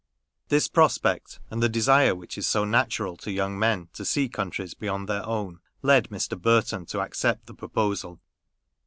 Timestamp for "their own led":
5.07-6.09